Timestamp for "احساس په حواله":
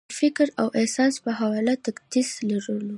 0.79-1.73